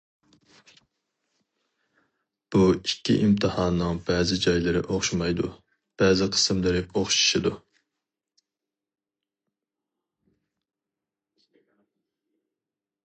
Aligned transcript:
بۇ 2.55 2.61
ئىككى 2.77 3.17
ئىمتىھاننىڭ 3.25 3.99
بەزى 4.07 4.39
جايلىرى 4.45 4.81
ئوخشىمايدۇ، 4.95 5.51
بەزى 6.03 6.29
قىسىملىرى 6.37 6.83
ئوخشىشىدۇ. 6.87 7.53